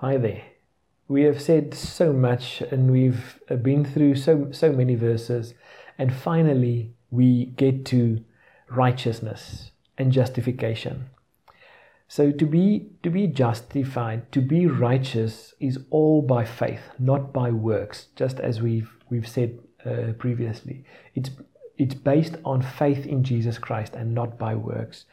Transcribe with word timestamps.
Hi 0.00 0.16
there. 0.16 0.44
We 1.08 1.24
have 1.24 1.42
said 1.42 1.74
so 1.74 2.10
much 2.10 2.62
and 2.62 2.90
we've 2.90 3.38
been 3.60 3.84
through 3.84 4.14
so 4.14 4.48
so 4.50 4.72
many 4.72 4.94
verses 4.94 5.52
and 5.98 6.10
finally 6.10 6.94
we 7.10 7.44
get 7.44 7.84
to 7.92 8.24
righteousness 8.70 9.72
and 9.98 10.10
justification. 10.10 11.10
So 12.08 12.32
to 12.32 12.46
be 12.46 12.92
to 13.02 13.10
be 13.10 13.26
justified, 13.26 14.32
to 14.32 14.40
be 14.40 14.64
righteous 14.66 15.52
is 15.60 15.78
all 15.90 16.22
by 16.22 16.46
faith, 16.46 16.92
not 16.98 17.34
by 17.34 17.50
works, 17.50 18.06
just 18.16 18.40
as 18.40 18.62
we've 18.62 18.90
we've 19.10 19.28
said 19.28 19.58
uh, 19.84 20.14
previously. 20.16 20.86
It's 21.14 21.28
it's 21.76 21.94
based 21.94 22.36
on 22.42 22.62
faith 22.62 23.04
in 23.04 23.22
Jesus 23.22 23.58
Christ 23.58 23.92
and 23.96 24.14
not 24.14 24.38
by 24.38 24.54
works. 24.54 25.04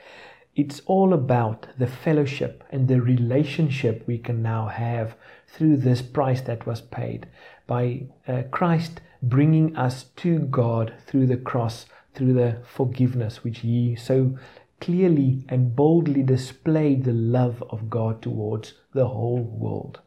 It's 0.57 0.81
all 0.87 1.13
about 1.13 1.67
the 1.77 1.85
fellowship 1.85 2.63
and 2.71 2.87
the 2.87 2.99
relationship 2.99 4.03
we 4.07 4.17
can 4.17 4.41
now 4.41 4.65
have 4.65 5.15
through 5.45 5.77
this 5.77 6.01
price 6.01 6.41
that 6.41 6.65
was 6.65 6.81
paid 6.81 7.27
by 7.67 8.07
uh, 8.27 8.41
Christ 8.49 8.99
bringing 9.21 9.75
us 9.77 10.05
to 10.15 10.39
God 10.39 10.95
through 11.05 11.27
the 11.27 11.37
cross, 11.37 11.85
through 12.15 12.33
the 12.33 12.57
forgiveness 12.65 13.43
which 13.43 13.59
He 13.59 13.95
so 13.95 14.35
clearly 14.81 15.45
and 15.47 15.75
boldly 15.75 16.23
displayed 16.23 17.03
the 17.03 17.13
love 17.13 17.63
of 17.69 17.91
God 17.91 18.23
towards 18.23 18.73
the 18.93 19.09
whole 19.09 19.43
world. 19.43 19.99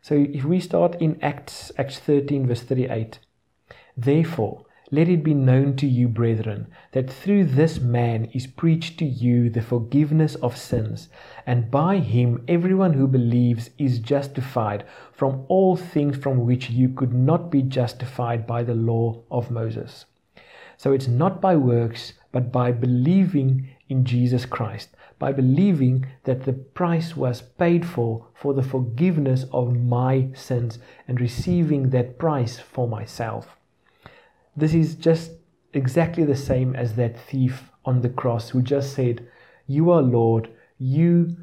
So 0.00 0.14
if 0.32 0.44
we 0.44 0.60
start 0.60 0.94
in 0.94 1.18
Acts, 1.20 1.72
Acts 1.76 1.98
13, 1.98 2.46
verse 2.46 2.62
38, 2.62 3.18
therefore, 3.98 4.64
let 4.90 5.06
it 5.06 5.22
be 5.22 5.34
known 5.34 5.76
to 5.76 5.86
you, 5.86 6.08
brethren, 6.08 6.66
that 6.92 7.10
through 7.10 7.44
this 7.44 7.78
man 7.78 8.24
is 8.32 8.46
preached 8.46 8.98
to 8.98 9.04
you 9.04 9.50
the 9.50 9.60
forgiveness 9.60 10.34
of 10.36 10.56
sins, 10.56 11.10
and 11.46 11.70
by 11.70 11.98
him 11.98 12.42
everyone 12.48 12.94
who 12.94 13.06
believes 13.06 13.68
is 13.76 13.98
justified 13.98 14.84
from 15.12 15.44
all 15.48 15.76
things 15.76 16.16
from 16.16 16.46
which 16.46 16.70
you 16.70 16.88
could 16.88 17.12
not 17.12 17.50
be 17.50 17.60
justified 17.60 18.46
by 18.46 18.62
the 18.62 18.74
law 18.74 19.20
of 19.30 19.50
Moses. 19.50 20.06
So 20.78 20.92
it's 20.92 21.08
not 21.08 21.40
by 21.40 21.54
works, 21.56 22.14
but 22.32 22.50
by 22.50 22.72
believing 22.72 23.68
in 23.90 24.06
Jesus 24.06 24.46
Christ, 24.46 24.88
by 25.18 25.32
believing 25.32 26.06
that 26.24 26.44
the 26.44 26.52
price 26.54 27.14
was 27.14 27.42
paid 27.42 27.84
for 27.84 28.26
for 28.32 28.54
the 28.54 28.62
forgiveness 28.62 29.44
of 29.52 29.76
my 29.76 30.28
sins 30.34 30.78
and 31.06 31.20
receiving 31.20 31.90
that 31.90 32.18
price 32.18 32.58
for 32.58 32.88
myself. 32.88 33.57
This 34.58 34.74
is 34.74 34.96
just 34.96 35.30
exactly 35.72 36.24
the 36.24 36.34
same 36.34 36.74
as 36.74 36.96
that 36.96 37.16
thief 37.16 37.70
on 37.84 38.00
the 38.00 38.08
cross 38.08 38.48
who 38.48 38.60
just 38.60 38.92
said, 38.92 39.24
You 39.68 39.92
are 39.92 40.02
Lord, 40.02 40.50
you 40.78 41.36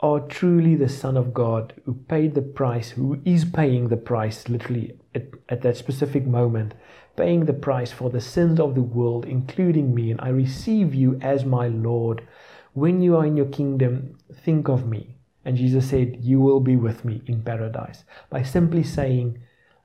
are 0.00 0.18
truly 0.18 0.74
the 0.74 0.88
Son 0.88 1.16
of 1.16 1.32
God 1.32 1.74
who 1.84 1.94
paid 1.94 2.34
the 2.34 2.42
price, 2.42 2.90
who 2.90 3.20
is 3.24 3.44
paying 3.44 3.86
the 3.86 3.96
price 3.96 4.48
literally 4.48 4.98
at, 5.14 5.28
at 5.48 5.62
that 5.62 5.76
specific 5.76 6.26
moment, 6.26 6.74
paying 7.14 7.44
the 7.44 7.52
price 7.52 7.92
for 7.92 8.10
the 8.10 8.20
sins 8.20 8.58
of 8.58 8.74
the 8.74 8.82
world, 8.82 9.26
including 9.26 9.94
me, 9.94 10.10
and 10.10 10.20
I 10.20 10.30
receive 10.30 10.92
you 10.92 11.20
as 11.22 11.44
my 11.44 11.68
Lord. 11.68 12.26
When 12.72 13.00
you 13.00 13.14
are 13.16 13.26
in 13.26 13.36
your 13.36 13.46
kingdom, 13.46 14.18
think 14.34 14.66
of 14.68 14.88
me. 14.88 15.18
And 15.44 15.56
Jesus 15.56 15.88
said, 15.88 16.18
You 16.20 16.40
will 16.40 16.58
be 16.58 16.74
with 16.74 17.04
me 17.04 17.22
in 17.26 17.42
paradise. 17.42 18.02
By 18.28 18.42
simply 18.42 18.82
saying, 18.82 19.38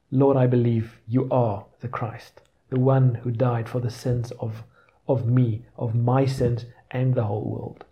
Lord, 0.10 0.36
I 0.36 0.48
believe 0.48 1.00
you 1.08 1.28
are 1.30 1.68
the 1.82 1.88
Christ 1.88 2.42
the 2.72 2.80
one 2.80 3.16
who 3.16 3.30
died 3.30 3.70
for 3.70 3.80
the 3.80 3.92
sins 3.92 4.32
of, 4.40 4.64
of 5.08 5.28
me, 5.28 5.66
of 5.78 5.94
my 5.94 6.26
sins, 6.26 6.66
and 6.90 7.14
the 7.14 7.26
whole 7.26 7.46
world. 7.46 7.86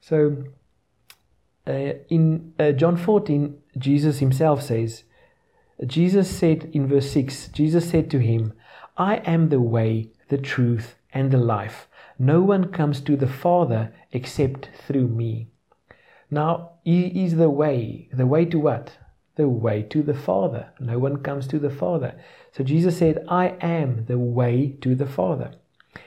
So, 0.00 0.44
uh, 1.66 1.94
in 2.08 2.54
uh, 2.60 2.70
John 2.72 2.96
14, 2.96 3.58
Jesus 3.76 4.20
himself 4.20 4.62
says, 4.62 5.02
Jesus 5.84 6.30
said 6.30 6.70
in 6.72 6.86
verse 6.86 7.10
6, 7.10 7.48
Jesus 7.48 7.90
said 7.90 8.08
to 8.12 8.18
him, 8.18 8.52
I 8.96 9.16
am 9.16 9.48
the 9.48 9.60
way, 9.60 10.10
the 10.28 10.38
truth, 10.38 10.94
and 11.12 11.30
the 11.30 11.38
life. 11.38 11.88
No 12.18 12.40
one 12.40 12.72
comes 12.72 13.00
to 13.02 13.16
the 13.16 13.26
Father 13.26 13.92
except 14.12 14.70
through 14.86 15.08
me. 15.08 15.48
Now, 16.30 16.72
He 16.84 17.24
is 17.24 17.36
the 17.36 17.50
way. 17.50 18.08
The 18.12 18.26
way 18.26 18.44
to 18.46 18.58
what? 18.58 18.92
The 19.36 19.48
way 19.48 19.82
to 19.82 20.02
the 20.02 20.14
Father. 20.14 20.70
No 20.80 20.98
one 20.98 21.18
comes 21.22 21.46
to 21.48 21.58
the 21.58 21.70
Father. 21.70 22.18
So 22.56 22.64
Jesus 22.64 22.96
said, 22.96 23.22
I 23.28 23.48
am 23.60 24.06
the 24.06 24.18
way 24.18 24.78
to 24.80 24.94
the 24.94 25.04
Father. 25.04 25.50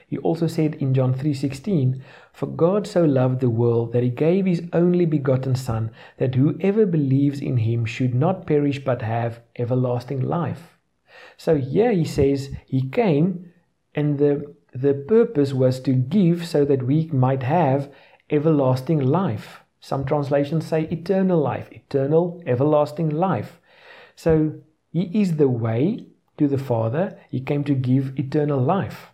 He 0.08 0.18
also 0.18 0.48
said 0.48 0.74
in 0.74 0.94
John 0.94 1.14
3:16, 1.14 2.02
"For 2.32 2.46
God 2.46 2.88
so 2.88 3.04
loved 3.04 3.38
the 3.38 3.48
world 3.48 3.92
that 3.92 4.02
he 4.02 4.10
gave 4.10 4.46
his 4.46 4.68
only 4.72 5.06
begotten 5.06 5.54
son, 5.54 5.92
that 6.16 6.34
whoever 6.34 6.86
believes 6.86 7.40
in 7.40 7.58
him 7.58 7.84
should 7.84 8.16
not 8.16 8.48
perish 8.48 8.84
but 8.84 9.02
have 9.02 9.42
everlasting 9.54 10.22
life." 10.22 10.76
So 11.36 11.54
here 11.54 11.92
he 11.92 12.04
says 12.04 12.50
he 12.66 12.82
came 12.82 13.52
and 13.94 14.18
the 14.18 14.52
the 14.72 14.94
purpose 14.94 15.54
was 15.54 15.78
to 15.82 15.92
give 15.92 16.44
so 16.44 16.64
that 16.64 16.82
we 16.82 17.08
might 17.12 17.44
have 17.44 17.92
everlasting 18.28 18.98
life. 18.98 19.62
Some 19.78 20.04
translations 20.04 20.66
say 20.66 20.88
eternal 20.90 21.38
life, 21.38 21.70
eternal 21.70 22.42
everlasting 22.44 23.10
life. 23.10 23.60
So 24.16 24.54
he 24.90 25.10
is 25.22 25.36
the 25.36 25.48
way 25.48 26.09
to 26.40 26.48
the 26.48 26.56
Father, 26.56 27.18
he 27.28 27.38
came 27.38 27.64
to 27.64 27.74
give 27.74 28.18
eternal 28.18 28.58
life. 28.58 29.08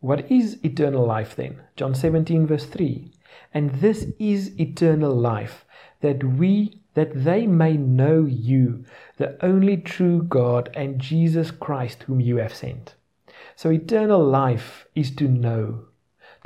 What 0.00 0.30
is 0.30 0.58
eternal 0.62 1.06
life 1.06 1.34
then? 1.34 1.62
John 1.76 1.94
17, 1.94 2.46
verse 2.46 2.66
3. 2.66 3.10
And 3.54 3.70
this 3.76 4.08
is 4.18 4.60
eternal 4.60 5.14
life, 5.14 5.64
that 6.02 6.22
we 6.22 6.82
that 6.92 7.24
they 7.24 7.46
may 7.46 7.76
know 7.76 8.24
you, 8.24 8.84
the 9.16 9.42
only 9.44 9.78
true 9.78 10.22
God, 10.22 10.70
and 10.74 10.98
Jesus 10.98 11.50
Christ, 11.50 12.02
whom 12.02 12.20
you 12.20 12.36
have 12.36 12.54
sent. 12.54 12.94
So 13.54 13.70
eternal 13.70 14.22
life 14.22 14.86
is 14.94 15.10
to 15.16 15.28
know. 15.28 15.86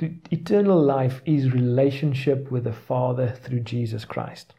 Eternal 0.00 0.80
life 0.80 1.20
is 1.24 1.52
relationship 1.52 2.50
with 2.50 2.64
the 2.64 2.72
Father 2.72 3.28
through 3.42 3.60
Jesus 3.60 4.04
Christ. 4.04 4.54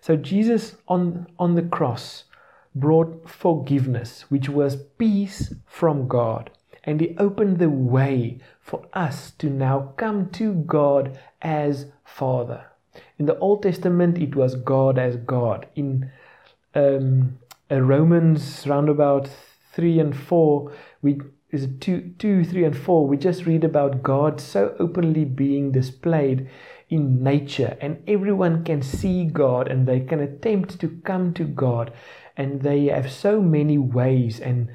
So 0.00 0.16
Jesus 0.16 0.76
on, 0.88 1.26
on 1.38 1.54
the 1.54 1.62
cross 1.62 2.24
brought 2.74 3.28
forgiveness, 3.28 4.22
which 4.30 4.48
was 4.48 4.76
peace 4.98 5.54
from 5.66 6.08
God. 6.08 6.50
And 6.84 7.00
He 7.00 7.16
opened 7.18 7.58
the 7.58 7.70
way 7.70 8.40
for 8.60 8.86
us 8.92 9.30
to 9.38 9.48
now 9.48 9.92
come 9.96 10.30
to 10.30 10.54
God 10.54 11.18
as 11.40 11.86
Father. 12.04 12.64
In 13.18 13.26
the 13.26 13.38
Old 13.38 13.62
Testament, 13.62 14.18
it 14.18 14.34
was 14.34 14.54
God 14.54 14.98
as 14.98 15.16
God. 15.16 15.66
In 15.74 16.10
um, 16.74 17.38
uh, 17.70 17.80
Romans, 17.80 18.66
round 18.66 18.88
about 18.88 19.28
3 19.74 20.00
and 20.00 20.16
4, 20.16 20.72
we 21.02 21.20
is 21.52 21.64
it 21.64 21.82
two, 21.82 22.14
two, 22.18 22.44
three, 22.44 22.64
and 22.64 22.74
four? 22.74 23.06
We 23.06 23.18
just 23.18 23.44
read 23.44 23.62
about 23.62 24.02
God 24.02 24.40
so 24.40 24.74
openly 24.78 25.26
being 25.26 25.70
displayed 25.70 26.48
in 26.88 27.22
nature, 27.22 27.76
and 27.78 28.02
everyone 28.08 28.64
can 28.64 28.80
see 28.80 29.26
God 29.26 29.68
and 29.68 29.86
they 29.86 30.00
can 30.00 30.20
attempt 30.20 30.80
to 30.80 30.88
come 31.04 31.34
to 31.34 31.44
God 31.44 31.92
and 32.42 32.62
they 32.62 32.86
have 32.86 33.10
so 33.10 33.40
many 33.40 33.78
ways 33.78 34.40
and 34.40 34.68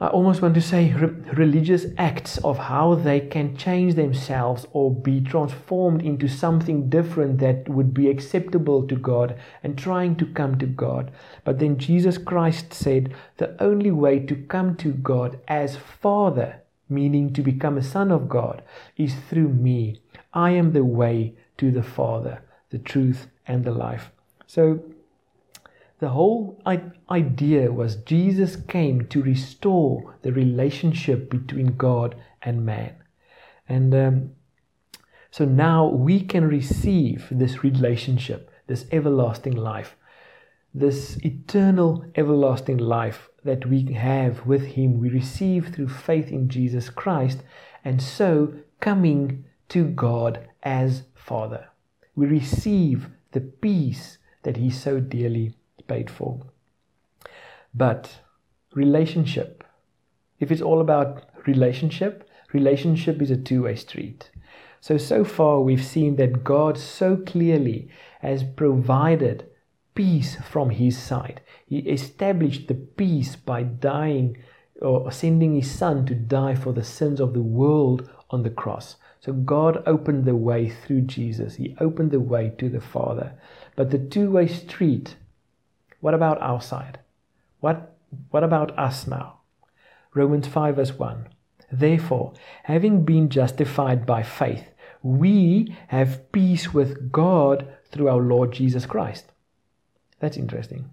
I 0.00 0.08
almost 0.08 0.42
want 0.42 0.54
to 0.56 0.60
say 0.60 0.92
re- 0.92 1.08
religious 1.32 1.86
acts 1.96 2.36
of 2.38 2.58
how 2.58 2.96
they 2.96 3.20
can 3.20 3.56
change 3.56 3.94
themselves 3.94 4.66
or 4.72 4.92
be 4.92 5.20
transformed 5.20 6.02
into 6.02 6.28
something 6.28 6.90
different 6.90 7.38
that 7.38 7.68
would 7.68 7.94
be 7.94 8.10
acceptable 8.10 8.86
to 8.88 8.96
God 8.96 9.38
and 9.62 9.78
trying 9.78 10.16
to 10.16 10.26
come 10.26 10.58
to 10.58 10.66
God. 10.66 11.12
But 11.44 11.60
then 11.60 11.78
Jesus 11.78 12.18
Christ 12.18 12.74
said 12.74 13.14
the 13.36 13.56
only 13.62 13.92
way 13.92 14.18
to 14.18 14.34
come 14.34 14.76
to 14.76 14.90
God 14.92 15.38
as 15.46 15.76
Father, 15.76 16.60
meaning 16.88 17.32
to 17.32 17.40
become 17.40 17.78
a 17.78 17.82
son 17.82 18.10
of 18.10 18.28
God, 18.28 18.62
is 18.96 19.14
through 19.30 19.50
me. 19.50 20.02
I 20.34 20.50
am 20.50 20.72
the 20.72 20.84
way 20.84 21.34
to 21.58 21.70
the 21.70 21.84
Father, 21.84 22.42
the 22.70 22.78
truth, 22.78 23.28
and 23.46 23.64
the 23.64 23.70
life. 23.70 24.10
So 24.46 24.82
the 26.04 26.10
whole 26.10 26.60
idea 27.08 27.72
was 27.72 27.96
Jesus 27.96 28.56
came 28.56 29.06
to 29.06 29.22
restore 29.22 30.18
the 30.20 30.34
relationship 30.34 31.30
between 31.30 31.78
God 31.78 32.14
and 32.42 32.66
man. 32.66 32.94
And 33.66 33.94
um, 33.94 34.32
so 35.30 35.46
now 35.46 35.86
we 35.86 36.20
can 36.20 36.46
receive 36.46 37.28
this 37.30 37.64
relationship, 37.64 38.50
this 38.66 38.84
everlasting 38.92 39.56
life, 39.56 39.96
this 40.74 41.16
eternal 41.24 42.04
everlasting 42.16 42.76
life 42.76 43.30
that 43.42 43.64
we 43.64 43.90
have 43.94 44.44
with 44.44 44.66
Him. 44.76 45.00
We 45.00 45.08
receive 45.08 45.68
through 45.68 45.88
faith 45.88 46.30
in 46.30 46.50
Jesus 46.50 46.90
Christ, 46.90 47.38
and 47.82 48.02
so 48.02 48.52
coming 48.80 49.46
to 49.70 49.84
God 49.84 50.50
as 50.62 51.04
Father. 51.14 51.68
We 52.14 52.26
receive 52.26 53.08
the 53.32 53.40
peace 53.40 54.18
that 54.42 54.58
He 54.58 54.68
so 54.68 55.00
dearly 55.00 55.54
paid 55.86 56.10
for. 56.10 56.40
But 57.74 58.20
relationship, 58.74 59.64
if 60.38 60.50
it's 60.50 60.62
all 60.62 60.80
about 60.80 61.24
relationship, 61.46 62.28
relationship 62.52 63.20
is 63.20 63.30
a 63.30 63.36
two 63.36 63.62
way 63.64 63.76
street. 63.76 64.30
So, 64.80 64.98
so 64.98 65.24
far 65.24 65.60
we've 65.60 65.84
seen 65.84 66.16
that 66.16 66.44
God 66.44 66.76
so 66.76 67.16
clearly 67.16 67.88
has 68.20 68.44
provided 68.44 69.50
peace 69.94 70.36
from 70.36 70.70
his 70.70 70.98
side. 70.98 71.40
He 71.66 71.78
established 71.78 72.68
the 72.68 72.74
peace 72.74 73.36
by 73.36 73.62
dying 73.62 74.36
or 74.82 75.10
sending 75.10 75.54
his 75.54 75.70
son 75.70 76.04
to 76.06 76.14
die 76.14 76.54
for 76.54 76.72
the 76.72 76.84
sins 76.84 77.20
of 77.20 77.32
the 77.32 77.42
world 77.42 78.10
on 78.30 78.42
the 78.42 78.50
cross. 78.50 78.96
So 79.20 79.32
God 79.32 79.82
opened 79.86 80.26
the 80.26 80.36
way 80.36 80.68
through 80.68 81.02
Jesus. 81.02 81.54
He 81.54 81.74
opened 81.80 82.10
the 82.10 82.20
way 82.20 82.52
to 82.58 82.68
the 82.68 82.80
Father. 82.80 83.32
But 83.76 83.90
the 83.90 83.98
two-way 83.98 84.48
street, 84.48 85.16
what 86.04 86.12
about 86.12 86.38
our 86.42 86.60
side? 86.60 86.98
What 87.60 87.96
what 88.28 88.44
about 88.44 88.78
us 88.78 89.06
now? 89.06 89.40
Romans 90.12 90.46
5 90.46 90.76
verse 90.76 90.98
1. 90.98 91.28
Therefore, 91.72 92.34
having 92.64 93.06
been 93.06 93.30
justified 93.30 94.04
by 94.04 94.22
faith, 94.22 94.66
we 95.02 95.74
have 95.88 96.30
peace 96.30 96.74
with 96.74 97.10
God 97.10 97.66
through 97.90 98.10
our 98.10 98.20
Lord 98.20 98.52
Jesus 98.52 98.84
Christ. 98.84 99.32
That's 100.20 100.36
interesting. 100.36 100.90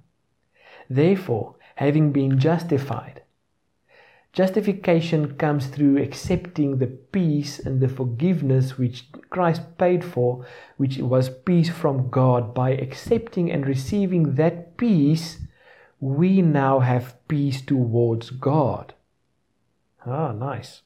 Therefore, 0.90 1.56
having 1.75 2.13
been 2.13 2.40
justified, 2.40 3.22
justification 4.33 5.36
comes 5.36 5.68
through 5.68 6.01
accepting 6.01 6.78
the 6.78 6.88
peace 6.88 7.60
and 7.60 7.80
the 7.80 7.89
forgiveness 7.89 8.78
which 8.78 9.07
Christ 9.30 9.78
paid 9.78 10.04
for, 10.04 10.45
which 10.78 10.98
was 10.98 11.30
peace 11.30 11.69
from 11.69 12.10
God. 12.10 12.54
By 12.54 12.72
accepting 12.72 13.51
and 13.51 13.68
receiving 13.68 14.36
that 14.36 14.78
peace, 14.78 15.39
we 16.00 16.42
now 16.42 16.80
have 16.80 17.16
peace 17.28 17.62
towards 17.62 18.30
God. 18.30 18.94
Ah, 20.06 20.31
nice. 20.31 20.81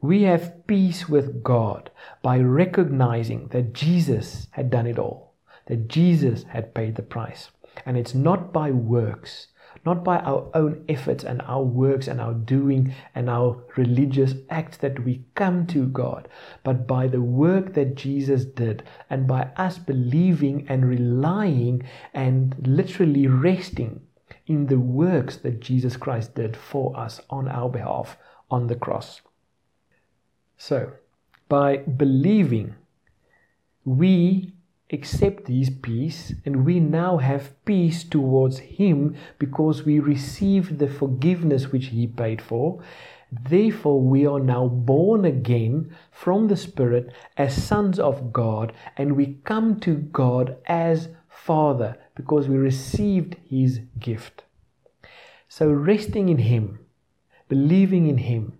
We 0.00 0.22
have 0.22 0.66
peace 0.66 1.08
with 1.08 1.44
God 1.44 1.90
by 2.22 2.38
recognizing 2.40 3.48
that 3.48 3.72
Jesus 3.72 4.48
had 4.50 4.68
done 4.68 4.86
it 4.86 4.98
all, 4.98 5.34
that 5.66 5.86
Jesus 5.86 6.42
had 6.44 6.74
paid 6.74 6.96
the 6.96 7.02
price. 7.02 7.50
And 7.86 7.96
it's 7.96 8.14
not 8.14 8.52
by 8.52 8.72
works, 8.72 9.46
not 9.84 10.04
by 10.04 10.18
our 10.18 10.48
own 10.54 10.84
efforts 10.88 11.24
and 11.24 11.42
our 11.42 11.62
works 11.62 12.06
and 12.06 12.20
our 12.20 12.34
doing 12.34 12.94
and 13.14 13.28
our 13.28 13.62
religious 13.76 14.34
acts 14.48 14.76
that 14.78 15.04
we 15.04 15.24
come 15.34 15.66
to 15.66 15.86
God, 15.86 16.28
but 16.62 16.86
by 16.86 17.08
the 17.08 17.20
work 17.20 17.74
that 17.74 17.94
Jesus 17.94 18.44
did 18.44 18.82
and 19.10 19.26
by 19.26 19.50
us 19.56 19.78
believing 19.78 20.66
and 20.68 20.88
relying 20.88 21.82
and 22.14 22.54
literally 22.66 23.26
resting 23.26 24.00
in 24.46 24.66
the 24.66 24.78
works 24.78 25.36
that 25.38 25.60
Jesus 25.60 25.96
Christ 25.96 26.34
did 26.34 26.56
for 26.56 26.96
us 26.96 27.20
on 27.30 27.48
our 27.48 27.68
behalf 27.68 28.16
on 28.50 28.66
the 28.66 28.76
cross. 28.76 29.20
So, 30.56 30.92
by 31.48 31.78
believing, 31.78 32.74
we 33.84 34.52
accept 34.92 35.48
his 35.48 35.70
peace 35.70 36.34
and 36.44 36.64
we 36.64 36.78
now 36.78 37.16
have 37.16 37.64
peace 37.64 38.04
towards 38.04 38.58
him 38.58 39.16
because 39.38 39.84
we 39.84 39.98
received 39.98 40.78
the 40.78 40.88
forgiveness 40.88 41.72
which 41.72 41.86
he 41.86 42.06
paid 42.06 42.42
for. 42.42 42.82
Therefore, 43.30 44.00
we 44.00 44.26
are 44.26 44.40
now 44.40 44.68
born 44.68 45.24
again 45.24 45.96
from 46.10 46.48
the 46.48 46.56
Spirit 46.56 47.10
as 47.36 47.64
sons 47.64 47.98
of 47.98 48.32
God 48.32 48.72
and 48.96 49.16
we 49.16 49.38
come 49.44 49.80
to 49.80 49.94
God 49.94 50.56
as 50.66 51.08
Father 51.28 51.96
because 52.14 52.48
we 52.48 52.56
received 52.56 53.36
his 53.48 53.80
gift. 53.98 54.44
So, 55.48 55.70
resting 55.70 56.28
in 56.28 56.38
him 56.38 56.78
believing 57.52 58.08
in 58.08 58.16
Him 58.16 58.54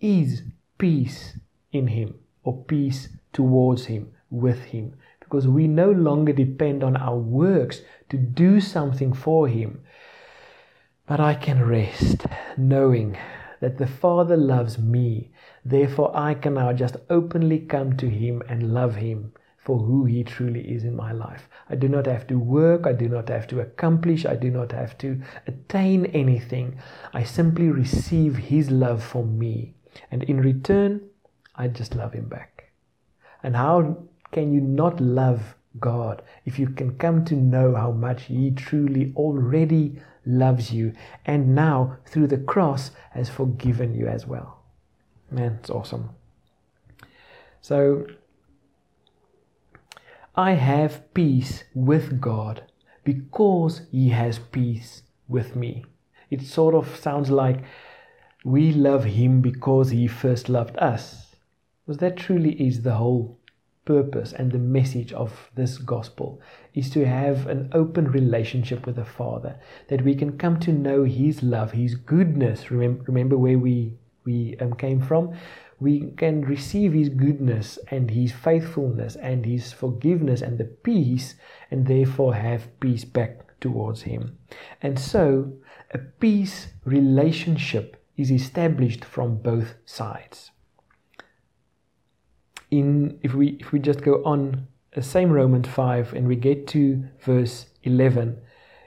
is 0.00 0.42
peace 0.76 1.38
in 1.70 1.86
Him 1.86 2.16
or 2.42 2.64
peace 2.64 3.08
towards 3.32 3.84
Him, 3.84 4.12
with 4.28 4.64
Him, 4.64 4.96
because 5.24 5.48
we 5.48 5.66
no 5.66 5.90
longer 5.90 6.32
depend 6.32 6.84
on 6.84 6.96
our 6.96 7.16
works 7.16 7.80
to 8.10 8.16
do 8.16 8.60
something 8.60 9.12
for 9.12 9.48
Him. 9.48 9.80
But 11.06 11.20
I 11.20 11.34
can 11.34 11.64
rest 11.66 12.26
knowing 12.56 13.18
that 13.60 13.78
the 13.78 13.86
Father 13.86 14.36
loves 14.36 14.78
me, 14.78 15.30
therefore 15.64 16.14
I 16.16 16.34
can 16.34 16.54
now 16.54 16.72
just 16.72 16.96
openly 17.10 17.58
come 17.58 17.96
to 17.96 18.08
Him 18.08 18.42
and 18.48 18.74
love 18.74 18.96
Him 18.96 19.32
for 19.56 19.78
who 19.78 20.04
He 20.04 20.22
truly 20.22 20.60
is 20.60 20.84
in 20.84 20.94
my 20.94 21.12
life. 21.12 21.48
I 21.70 21.74
do 21.74 21.88
not 21.88 22.06
have 22.06 22.26
to 22.26 22.38
work, 22.38 22.86
I 22.86 22.92
do 22.92 23.08
not 23.08 23.28
have 23.30 23.46
to 23.48 23.60
accomplish, 23.60 24.26
I 24.26 24.36
do 24.36 24.50
not 24.50 24.72
have 24.72 24.96
to 24.98 25.20
attain 25.46 26.06
anything. 26.06 26.78
I 27.14 27.24
simply 27.24 27.70
receive 27.70 28.36
His 28.36 28.70
love 28.70 29.02
for 29.02 29.24
me. 29.24 29.74
And 30.10 30.22
in 30.24 30.40
return, 30.40 31.00
I 31.54 31.68
just 31.68 31.94
love 31.94 32.12
Him 32.12 32.28
back. 32.28 32.72
And 33.42 33.56
how 33.56 34.08
can 34.34 34.52
you 34.52 34.60
not 34.60 35.00
love 35.00 35.54
God 35.78 36.20
if 36.44 36.58
you 36.58 36.66
can 36.66 36.98
come 36.98 37.24
to 37.26 37.36
know 37.36 37.76
how 37.76 37.92
much 37.92 38.24
He 38.24 38.50
truly 38.50 39.12
already 39.16 40.00
loves 40.26 40.72
you 40.72 40.92
and 41.24 41.54
now 41.54 41.98
through 42.04 42.26
the 42.26 42.38
cross 42.38 42.90
has 43.12 43.30
forgiven 43.30 43.94
you 43.94 44.08
as 44.08 44.26
well? 44.26 44.58
Man, 45.30 45.58
it's 45.60 45.70
awesome. 45.70 46.10
So, 47.60 48.06
I 50.34 50.54
have 50.54 51.14
peace 51.14 51.62
with 51.72 52.20
God 52.20 52.64
because 53.04 53.82
He 53.92 54.08
has 54.08 54.40
peace 54.40 55.02
with 55.28 55.54
me. 55.54 55.84
It 56.28 56.42
sort 56.42 56.74
of 56.74 56.96
sounds 56.96 57.30
like 57.30 57.62
we 58.44 58.72
love 58.72 59.04
Him 59.04 59.40
because 59.40 59.90
He 59.90 60.08
first 60.08 60.48
loved 60.48 60.76
us. 60.78 61.36
Because 61.86 61.98
that 61.98 62.16
truly 62.16 62.52
is 62.60 62.82
the 62.82 62.94
whole 62.94 63.38
purpose 63.84 64.32
and 64.32 64.50
the 64.50 64.58
message 64.58 65.12
of 65.12 65.50
this 65.54 65.78
gospel 65.78 66.40
is 66.74 66.90
to 66.90 67.06
have 67.06 67.46
an 67.46 67.70
open 67.72 68.10
relationship 68.10 68.86
with 68.86 68.96
the 68.96 69.04
Father, 69.04 69.58
that 69.88 70.02
we 70.02 70.14
can 70.14 70.38
come 70.38 70.58
to 70.60 70.72
know 70.72 71.04
His 71.04 71.42
love, 71.42 71.72
His 71.72 71.94
goodness. 71.94 72.70
Remember, 72.70 73.04
remember 73.04 73.38
where 73.38 73.58
we 73.58 73.94
we 74.24 74.56
um, 74.58 74.72
came 74.74 75.02
from 75.02 75.34
we 75.80 76.12
can 76.16 76.42
receive 76.42 76.92
His 76.92 77.08
goodness 77.08 77.78
and 77.90 78.10
His 78.10 78.32
faithfulness 78.32 79.16
and 79.16 79.44
His 79.44 79.72
forgiveness 79.72 80.40
and 80.40 80.58
the 80.58 80.64
peace, 80.64 81.34
and 81.70 81.86
therefore 81.86 82.34
have 82.34 82.80
peace 82.80 83.04
back 83.04 83.60
towards 83.60 84.02
Him. 84.02 84.38
And 84.80 84.98
so, 84.98 85.52
a 85.90 85.98
peace 85.98 86.68
relationship 86.84 88.02
is 88.16 88.30
established 88.30 89.04
from 89.04 89.36
both 89.42 89.74
sides. 89.84 90.52
In 92.78 93.20
if 93.22 93.34
we 93.34 93.56
if 93.60 93.72
we 93.72 93.78
just 93.78 94.02
go 94.02 94.22
on 94.24 94.66
the 94.94 95.02
same 95.02 95.30
Romans 95.30 95.68
5 95.68 96.14
and 96.14 96.26
we 96.26 96.36
get 96.36 96.66
to 96.68 97.04
verse 97.20 97.66
11, 97.82 98.36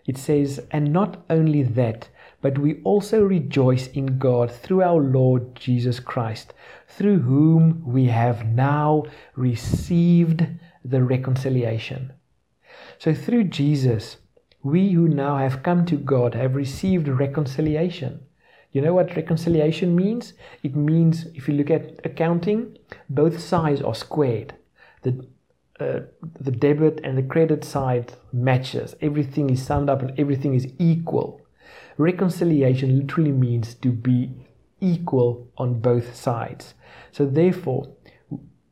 it 0.06 0.18
says, 0.18 0.62
And 0.72 0.92
not 0.92 1.24
only 1.30 1.64
that, 1.64 2.10
but 2.42 2.58
we 2.58 2.82
also 2.84 3.24
rejoice 3.24 3.88
in 3.88 4.18
God 4.18 4.52
through 4.52 4.84
our 4.84 5.02
Lord 5.02 5.56
Jesus 5.56 6.00
Christ, 6.00 6.54
through 6.88 7.20
whom 7.20 7.84
we 7.86 8.06
have 8.06 8.46
now 8.46 9.04
received 9.36 10.46
the 10.84 11.04
reconciliation. 11.04 12.14
So, 13.00 13.14
through 13.14 13.46
Jesus, 13.46 14.18
we 14.64 14.92
who 14.92 15.08
now 15.08 15.38
have 15.38 15.64
come 15.64 15.86
to 15.86 15.96
God 15.98 16.36
have 16.36 16.56
received 16.56 17.08
reconciliation. 17.08 18.27
You 18.78 18.84
know 18.84 18.94
what 18.94 19.16
reconciliation 19.16 19.96
means? 19.96 20.34
It 20.62 20.76
means, 20.76 21.26
if 21.34 21.48
you 21.48 21.56
look 21.56 21.72
at 21.72 22.00
accounting, 22.06 22.78
both 23.10 23.40
sides 23.40 23.82
are 23.82 23.96
squared. 23.96 24.54
The, 25.02 25.28
uh, 25.80 26.02
the 26.40 26.52
debit 26.52 27.02
and 27.04 27.18
the 27.18 27.24
credit 27.24 27.66
side 27.66 28.14
matches. 28.32 28.96
Everything 29.02 29.50
is 29.50 29.66
summed 29.66 29.90
up 29.90 30.04
and 30.04 30.14
everything 30.20 30.54
is 30.54 30.68
equal. 30.78 31.42
Reconciliation 31.98 33.00
literally 33.00 33.32
means 33.32 33.74
to 33.74 33.90
be 33.90 34.30
equal 34.80 35.48
on 35.58 35.80
both 35.80 36.16
sides. 36.16 36.76
So 37.12 37.26
therefore, 37.26 37.88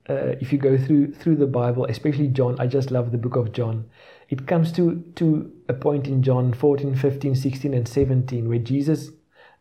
uh, 0.07 0.35
if 0.39 0.53
you 0.53 0.59
go 0.59 0.77
through 0.77 1.15
through 1.15 1.38
the 1.38 1.47
Bible, 1.47 1.85
especially 1.85 2.27
John, 2.27 2.59
I 2.59 2.67
just 2.67 2.91
love 2.91 3.12
the 3.12 3.17
book 3.17 3.35
of 3.35 3.53
John. 3.53 3.89
It 4.29 4.45
comes 4.45 4.71
to 4.74 5.03
to 5.15 5.51
a 5.67 5.74
point 5.74 6.05
in 6.05 6.21
John 6.21 6.53
14, 6.53 6.93
15, 6.93 7.33
16, 7.33 7.74
and 7.74 7.88
17 7.88 8.47
where 8.47 8.59
Jesus 8.59 9.09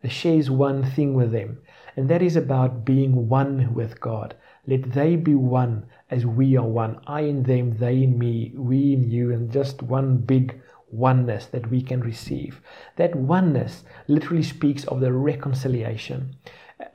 shares 0.09 0.49
one 0.49 0.83
thing 0.83 1.13
with 1.13 1.31
them, 1.31 1.59
and 1.95 2.09
that 2.09 2.21
is 2.21 2.35
about 2.35 2.85
being 2.85 3.29
one 3.29 3.73
with 3.73 3.99
God. 3.99 4.35
Let 4.67 4.93
they 4.93 5.15
be 5.15 5.35
one 5.35 5.85
as 6.09 6.25
we 6.25 6.57
are 6.57 6.65
one. 6.65 6.99
I 7.07 7.21
in 7.21 7.43
them, 7.43 7.77
they 7.77 8.03
in 8.03 8.17
me, 8.17 8.53
we 8.55 8.93
in 8.93 9.09
you, 9.09 9.31
and 9.31 9.51
just 9.51 9.83
one 9.83 10.17
big 10.17 10.59
oneness 10.91 11.45
that 11.47 11.69
we 11.69 11.81
can 11.81 12.01
receive. 12.01 12.61
That 12.95 13.15
oneness 13.15 13.83
literally 14.07 14.43
speaks 14.43 14.85
of 14.85 15.01
the 15.01 15.13
reconciliation 15.13 16.35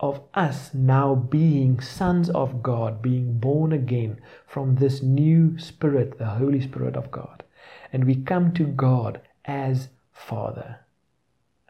of 0.01 0.21
us 0.35 0.75
now 0.75 1.15
being 1.15 1.81
sons 1.81 2.29
of 2.31 2.63
God, 2.63 3.01
being 3.01 3.39
born 3.39 3.73
again 3.73 4.21
from 4.47 4.75
this 4.75 5.03
new 5.03 5.59
Spirit, 5.59 6.19
the 6.19 6.27
Holy 6.27 6.61
Spirit 6.61 6.97
of 6.97 7.11
God. 7.11 7.45
And 7.93 8.05
we 8.05 8.17
come 8.17 8.53
to 8.55 8.65
God 8.65 9.21
as 9.45 9.89
Father. 10.13 10.81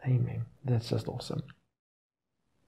Amen. 0.05 0.45
That's 0.65 0.89
just 0.89 1.07
awesome. 1.07 1.43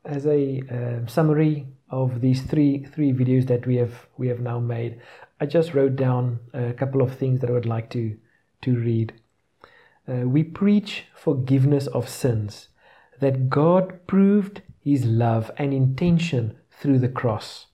As 0.06 0.25
a 0.25 0.62
uh, 0.70 1.08
summary 1.08 1.68
of 1.90 2.22
these 2.22 2.42
three 2.44 2.86
three 2.86 3.13
videos 3.13 3.48
that 3.48 3.66
we 3.66 3.78
have 3.78 4.08
we 4.18 4.28
have 4.28 4.40
now 4.40 4.60
made, 4.60 5.02
I 5.40 5.46
just 5.46 5.74
wrote 5.74 5.96
down 5.96 6.40
a 6.54 6.74
couple 6.74 7.02
of 7.02 7.16
things 7.16 7.42
that 7.42 7.50
I 7.50 7.54
would 7.54 7.66
like 7.66 7.90
to 7.92 8.18
to 8.63 8.75
read. 8.75 9.13
uh, 10.08 10.28
we 10.28 10.44
preach 10.44 11.06
forgiveness 11.16 11.88
of 11.88 12.10
sins, 12.10 12.70
that 13.20 13.50
God 13.50 14.06
proved 14.08 14.62
his 14.80 15.06
love 15.06 15.52
and 15.58 15.74
intention 15.74 16.58
through 16.72 17.00
the 17.00 17.10
cross. 17.10 17.68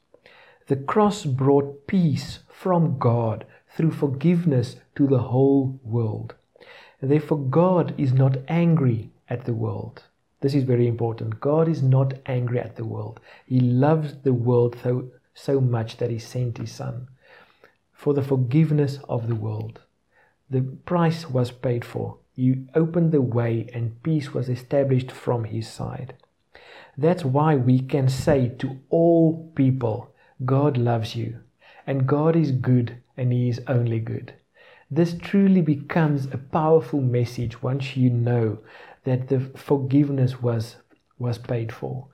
The 0.68 0.76
cross 0.76 1.26
brought 1.26 1.88
peace 1.88 2.40
from 2.48 3.00
God 3.00 3.46
through 3.76 3.92
forgiveness 3.92 4.76
to 4.96 5.08
the 5.08 5.20
whole 5.20 5.80
world. 5.84 6.36
Therefore, 7.02 7.40
God 7.40 7.96
is 7.98 8.14
not 8.14 8.38
angry 8.48 9.10
at 9.30 9.46
the 9.46 9.54
world. 9.54 10.04
This 10.42 10.56
is 10.56 10.64
very 10.64 10.88
important. 10.88 11.40
God 11.40 11.68
is 11.68 11.84
not 11.84 12.14
angry 12.26 12.60
at 12.60 12.76
the 12.76 12.86
world. 12.86 13.20
He 13.46 13.60
loves 13.60 14.16
the 14.24 14.34
world 14.34 14.78
so, 14.82 15.12
so 15.34 15.60
much 15.60 15.98
that 15.98 16.10
He 16.10 16.20
sent 16.20 16.58
His 16.58 16.72
Son 16.72 17.08
for 17.94 18.14
the 18.14 18.24
forgiveness 18.24 19.00
of 19.10 19.28
the 19.28 19.36
world. 19.36 19.82
The 20.50 20.62
price 20.62 21.30
was 21.30 21.52
paid 21.52 21.84
for. 21.84 22.18
He 22.34 22.66
opened 22.74 23.12
the 23.12 23.22
way 23.22 23.70
and 23.74 24.02
peace 24.02 24.34
was 24.34 24.48
established 24.48 25.12
from 25.12 25.44
His 25.44 25.68
side. 25.68 26.16
That's 26.98 27.26
why 27.26 27.56
we 27.56 27.80
can 27.80 28.08
say 28.08 28.50
to 28.60 28.80
all 28.90 29.52
people, 29.56 30.14
God 30.46 30.78
loves 30.78 31.16
you, 31.16 31.40
and 31.86 32.08
God 32.08 32.36
is 32.36 32.52
good, 32.52 33.02
and 33.18 33.34
He 33.34 33.50
is 33.50 33.62
only 33.68 34.00
good. 34.00 34.34
This 34.92 35.14
truly 35.14 35.62
becomes 35.62 36.26
a 36.26 36.38
powerful 36.38 37.02
message 37.02 37.62
once 37.62 37.96
you 37.96 38.10
know 38.10 38.60
that 39.04 39.28
the 39.28 39.40
forgiveness 39.56 40.42
was, 40.42 40.78
was 41.18 41.38
paid 41.38 41.72
for. 41.72 42.08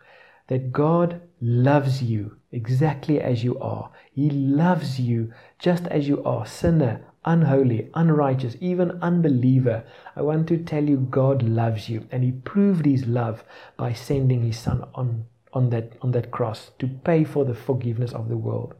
That 0.48 0.72
God 0.72 1.22
loves 1.42 2.04
you 2.04 2.38
exactly 2.52 3.20
as 3.20 3.44
you 3.44 3.60
are. 3.60 3.92
He 4.12 4.30
loves 4.30 5.00
you 5.00 5.34
just 5.60 5.88
as 5.88 6.08
you 6.08 6.24
are, 6.24 6.46
sinner, 6.46 7.06
unholy, 7.26 7.90
unrighteous, 7.96 8.56
even 8.62 8.92
unbeliever. 9.02 9.84
I 10.16 10.22
want 10.22 10.48
to 10.50 10.58
tell 10.58 10.84
you, 10.84 10.98
God 10.98 11.44
loves 11.44 11.90
you, 11.90 12.08
and 12.12 12.24
He 12.24 12.32
proved 12.32 12.86
His 12.86 13.06
love 13.08 13.44
by 13.78 13.94
sending 13.94 14.44
His 14.44 14.60
Son 14.60 14.84
on, 14.94 15.26
on, 15.54 15.70
that, 15.72 15.94
on 16.02 16.12
that 16.12 16.32
cross 16.32 16.72
to 16.80 16.88
pay 16.88 17.24
for 17.24 17.44
the 17.44 17.56
forgiveness 17.56 18.14
of 18.14 18.30
the 18.30 18.38
world. 18.38 18.76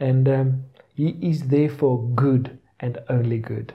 And 0.00 0.28
um, 0.28 0.64
He 0.94 1.10
is 1.20 1.48
therefore 1.48 2.08
good 2.14 2.58
and 2.80 2.98
only 3.08 3.38
good. 3.38 3.74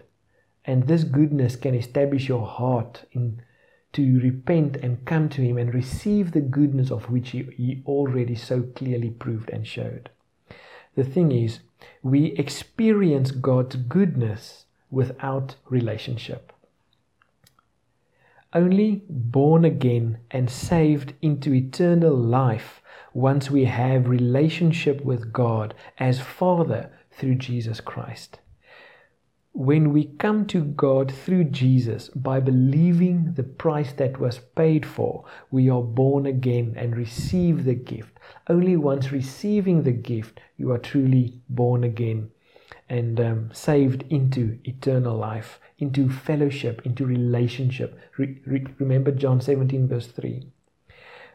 And 0.66 0.88
this 0.88 1.04
goodness 1.04 1.56
can 1.56 1.76
establish 1.76 2.28
your 2.28 2.46
heart 2.46 3.06
in 3.12 3.42
to 3.94 4.20
repent 4.20 4.78
and 4.78 5.06
come 5.06 5.30
to 5.30 5.42
Him 5.42 5.58
and 5.58 5.74
receive 5.74 6.32
the 6.32 6.42
goodness 6.42 6.90
of 6.90 7.10
which 7.12 7.30
He, 7.30 7.44
he 7.56 7.84
already 7.86 8.36
so 8.36 8.64
clearly 8.76 9.12
proved 9.12 9.50
and 9.50 9.68
showed. 9.68 10.10
The 10.96 11.04
thing 11.04 11.32
is, 11.32 11.60
we 12.02 12.28
experience 12.34 13.32
God's 13.32 13.76
goodness 13.76 14.66
without 14.90 15.56
relationship. 15.70 16.52
Only 18.54 19.04
born 19.10 19.66
again 19.66 20.20
and 20.32 20.50
saved 20.50 21.14
into 21.22 21.54
eternal 21.54 22.16
life 22.16 22.82
once 23.14 23.50
we 23.50 23.66
have 23.66 24.08
relationship 24.08 25.04
with 25.04 25.34
God 25.34 25.74
as 26.00 26.20
Father 26.20 26.92
through 27.12 27.36
Jesus 27.36 27.82
Christ 27.82 28.40
when 29.56 29.94
we 29.94 30.06
come 30.06 30.48
to 30.48 30.64
God 30.64 31.12
through 31.12 31.44
Jesus 31.46 32.10
by 32.10 32.40
believing 32.40 33.34
the 33.36 33.44
price 33.44 33.94
that 33.94 34.20
was 34.20 34.40
paid 34.56 34.84
for, 34.84 35.26
we 35.52 35.70
are 35.70 35.84
born 35.84 36.26
again 36.26 36.74
and 36.76 36.98
receive 36.98 37.64
the 37.64 37.76
gift. 37.76 38.18
Only 38.48 38.76
once 38.78 39.12
receiving 39.12 39.84
the 39.84 39.92
gift, 39.92 40.40
you 40.58 40.72
are 40.72 40.80
truly 40.80 41.40
born 41.50 41.84
again 41.84 42.32
and 42.90 43.20
um, 43.20 43.50
saved 43.54 44.06
into 44.10 44.58
eternal 44.64 45.16
life, 45.16 45.60
into 45.78 46.10
fellowship, 46.10 46.82
into 46.84 47.06
relationship. 47.06 48.00
Re- 48.18 48.42
re- 48.48 48.68
remember 48.80 49.12
John 49.12 49.40
17, 49.40 49.88
verse 49.88 50.08
3. 50.08 50.48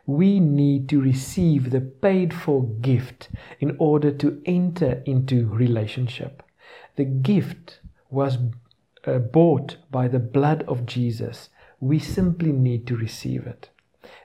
We 0.07 0.41
need 0.41 0.89
to 0.89 1.01
receive 1.01 1.71
the 1.71 1.81
paid 1.81 2.35
for 2.35 2.65
gift 2.65 3.29
in 3.61 3.77
order 3.79 4.11
to 4.11 4.43
enter 4.45 5.03
into 5.07 5.47
relationship. 5.47 6.43
The 6.97 7.05
gift 7.05 7.79
was 8.11 8.39
uh, 9.07 9.19
bought 9.19 9.77
by 9.91 10.09
the 10.09 10.19
blood 10.19 10.65
of 10.67 10.87
Jesus, 10.87 11.51
we 11.81 11.99
simply 11.99 12.53
need 12.53 12.87
to 12.87 12.97
receive 12.97 13.47
it 13.47 13.71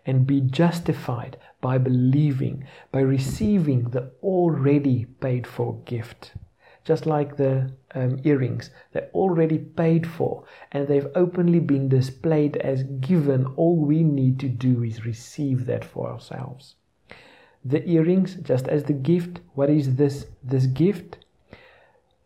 and 0.05 0.27
be 0.27 0.41
justified 0.41 1.37
by 1.61 1.77
believing, 1.77 2.65
by 2.91 2.99
receiving 2.99 3.89
the 3.89 4.11
already 4.21 5.05
paid 5.21 5.47
for 5.47 5.81
gift. 5.85 6.33
Just 6.83 7.05
like 7.05 7.37
the 7.37 7.71
um, 7.95 8.19
earrings, 8.25 8.69
they're 8.91 9.09
already 9.13 9.57
paid 9.57 10.05
for 10.05 10.43
and 10.71 10.87
they've 10.87 11.07
openly 11.15 11.59
been 11.59 11.87
displayed 11.87 12.57
as 12.57 12.83
given. 12.83 13.45
All 13.55 13.77
we 13.77 14.03
need 14.03 14.39
to 14.41 14.49
do 14.49 14.83
is 14.83 15.05
receive 15.05 15.65
that 15.67 15.85
for 15.85 16.11
ourselves. 16.11 16.75
The 17.63 17.87
earrings, 17.87 18.35
just 18.35 18.67
as 18.67 18.83
the 18.83 18.93
gift, 18.93 19.39
what 19.53 19.69
is 19.69 19.95
this? 19.95 20.25
This 20.43 20.65
gift 20.65 21.22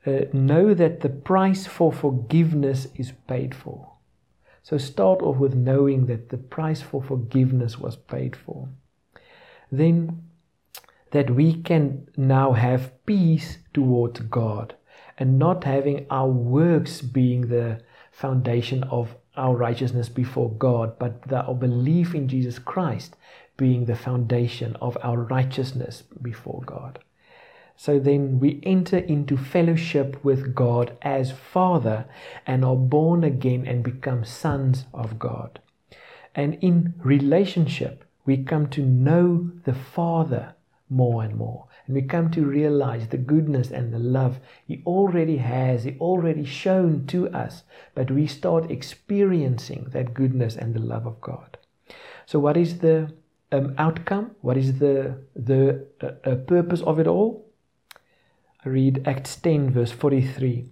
uh, 0.07 0.21
know 0.31 0.73
that 0.73 1.01
the 1.01 1.09
price 1.09 1.67
for 1.67 1.91
forgiveness 1.91 2.87
is 2.95 3.11
paid 3.27 3.53
for. 3.53 3.91
So 4.63 4.77
start 4.77 5.21
off 5.21 5.37
with 5.37 5.53
knowing 5.53 6.05
that 6.05 6.29
the 6.29 6.37
price 6.37 6.81
for 6.81 7.03
forgiveness 7.03 7.77
was 7.77 7.95
paid 7.95 8.35
for. 8.35 8.69
Then 9.71 10.23
that 11.11 11.29
we 11.29 11.61
can 11.61 12.09
now 12.17 12.53
have 12.53 13.05
peace 13.05 13.57
towards 13.73 14.19
God 14.21 14.75
and 15.17 15.39
not 15.39 15.63
having 15.63 16.05
our 16.09 16.27
works 16.27 17.01
being 17.01 17.47
the 17.47 17.81
foundation 18.11 18.83
of 18.85 19.15
our 19.35 19.55
righteousness 19.55 20.09
before 20.09 20.51
God, 20.51 20.97
but 20.99 21.21
the, 21.27 21.41
our 21.41 21.53
belief 21.53 22.15
in 22.15 22.27
Jesus 22.27 22.59
Christ 22.59 23.15
being 23.55 23.85
the 23.85 23.95
foundation 23.95 24.75
of 24.81 24.97
our 25.03 25.17
righteousness 25.17 26.03
before 26.21 26.61
God. 26.65 26.99
So 27.79 27.99
then 27.99 28.39
we 28.39 28.59
enter 28.63 28.97
into 28.97 29.37
fellowship 29.37 30.23
with 30.23 30.55
God 30.55 30.97
as 31.03 31.31
Father 31.31 32.05
and 32.45 32.65
are 32.65 32.75
born 32.75 33.23
again 33.23 33.67
and 33.67 33.83
become 33.83 34.25
sons 34.25 34.85
of 34.95 35.19
God. 35.19 35.61
And 36.33 36.55
in 36.55 36.95
relationship, 36.97 38.03
we 38.25 38.43
come 38.43 38.67
to 38.69 38.81
know 38.81 39.51
the 39.63 39.75
Father 39.75 40.55
more 40.89 41.23
and 41.23 41.35
more. 41.35 41.67
And 41.85 41.95
we 41.95 42.01
come 42.01 42.31
to 42.31 42.45
realize 42.45 43.07
the 43.07 43.17
goodness 43.17 43.69
and 43.69 43.93
the 43.93 43.99
love 43.99 44.39
He 44.65 44.81
already 44.85 45.37
has, 45.37 45.83
He 45.83 45.97
already 45.99 46.45
shown 46.45 47.05
to 47.07 47.29
us. 47.29 47.63
But 47.93 48.09
we 48.09 48.25
start 48.25 48.71
experiencing 48.71 49.89
that 49.91 50.15
goodness 50.15 50.55
and 50.55 50.73
the 50.73 50.79
love 50.79 51.05
of 51.05 51.21
God. 51.21 51.57
So, 52.25 52.39
what 52.39 52.57
is 52.57 52.79
the 52.79 53.13
um, 53.51 53.75
outcome? 53.77 54.35
What 54.41 54.57
is 54.57 54.79
the, 54.79 55.23
the 55.35 55.85
uh, 56.01 56.29
uh, 56.29 56.35
purpose 56.35 56.81
of 56.81 56.99
it 56.99 57.07
all? 57.07 57.46
Read 58.67 59.07
Acts 59.07 59.35
10, 59.37 59.71
verse 59.71 59.91
43. 59.91 60.69